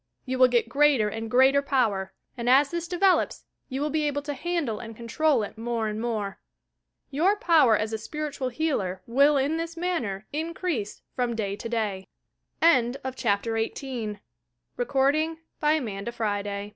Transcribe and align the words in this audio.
You 0.25 0.39
will 0.39 0.47
get 0.47 0.67
greater 0.67 1.09
and 1.09 1.29
greater 1.29 1.61
power, 1.61 2.11
and 2.35 2.49
as 2.49 2.71
this 2.71 2.87
develops, 2.87 3.45
you 3.69 3.81
will 3.81 3.91
be 3.91 4.07
able 4.07 4.23
to 4.23 4.33
handle 4.33 4.79
and 4.79 4.95
control 4.97 5.43
it 5.43 5.59
more 5.59 5.87
and 5.87 6.01
more. 6.01 6.39
Your 7.11 7.35
power 7.35 7.77
as 7.77 7.93
a 7.93 7.99
spiritual 7.99 8.49
healer 8.49 9.03
will 9.05 9.37
ia 9.39 9.47
this 9.49 9.77
manner 9.77 10.25
increase 10.33 11.03
from 11.15 11.35
day 11.35 11.55
to 11.55 11.69
day. 11.69 12.07
THE 12.09 12.97
CULTIVATION 13.11 14.17
OF 14.79 15.59
SENSITIVENE 15.59 16.69